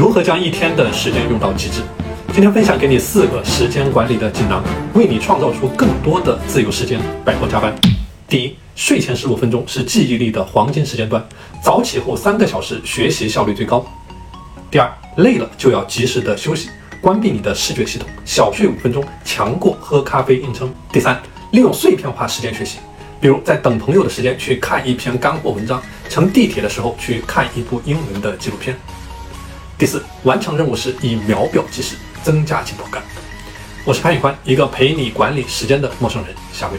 [0.00, 1.82] 如何将一天的时间用到极致？
[2.32, 7.70] 今天分享给你四个时间管理的锦囊，为你创造出更多的自由时间，摆脱加班。
[8.26, 11.22] 第一，睡前十五分钟是记忆力的黄金时间段，
[11.62, 13.84] 早起后三个小时学习效率最高。
[14.70, 16.70] 第二，累了就要及时的休息，
[17.02, 20.72] 关闭你的视觉系统，小睡五分钟强过喝咖啡硬撑。
[20.90, 21.20] 第三，
[21.50, 22.78] 利用碎片化时间学习，
[23.20, 25.78] 比如在等朋友的时间去看一篇干货文章，
[26.08, 28.74] 乘地铁的时候去看一部英文的纪录片。
[29.80, 33.02] 第四，完成任务时以秒表计时，增加紧迫感。
[33.82, 36.78] 我是潘宇宽，一个陪你管理时间的陌生人，下回聊。